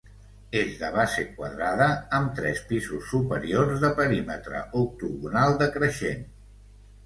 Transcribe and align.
És 0.61 0.69
de 0.77 0.87
base 0.95 1.25
quadrada 1.35 1.89
amb 2.21 2.33
tres 2.41 2.63
pisos 2.71 3.05
superiors 3.11 3.87
de 3.87 3.95
perímetre 4.03 4.65
octogonal 4.83 5.59
decreixent. 5.65 6.29